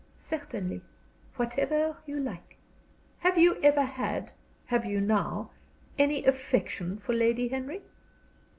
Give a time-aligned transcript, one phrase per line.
[0.17, 0.81] "Certainly.
[1.35, 2.57] Whatever you like."
[3.19, 4.31] "Have you ever had,
[4.65, 5.51] have you now,
[5.95, 7.83] any affection for Lady Henry?"